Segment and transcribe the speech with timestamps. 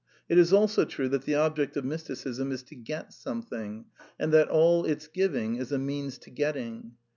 [0.27, 3.85] It is also true that the object of Mysticism is to get something,
[4.19, 6.93] and that all ^N^^its giving is a means to getting.